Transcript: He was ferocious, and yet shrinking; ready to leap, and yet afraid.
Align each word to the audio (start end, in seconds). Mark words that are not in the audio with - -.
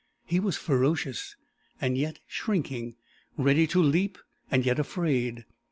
He 0.25 0.39
was 0.39 0.57
ferocious, 0.57 1.35
and 1.79 1.95
yet 1.95 2.17
shrinking; 2.25 2.95
ready 3.37 3.67
to 3.67 3.79
leap, 3.83 4.17
and 4.49 4.65
yet 4.65 4.79
afraid. 4.79 5.45